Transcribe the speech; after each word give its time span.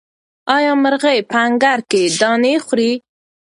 آیا 0.55 0.73
مرغۍ 0.83 1.19
په 1.29 1.35
انګړ 1.45 1.77
کې 1.91 2.01
دانې 2.19 2.53
خوري؟ 2.65 2.91